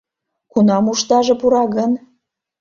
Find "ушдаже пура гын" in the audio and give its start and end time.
0.91-1.91